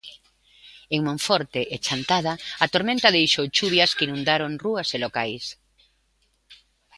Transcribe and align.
En 0.95 0.99
Monforte 1.07 1.61
e 1.75 1.77
Chantada, 1.85 2.33
a 2.63 2.65
tormenta 2.73 3.13
deixou 3.17 3.45
chuvias 3.55 3.91
que 3.95 4.05
inundaron 4.07 4.51
rúas 4.63 4.89
e 4.95 4.97
locais. 5.05 5.45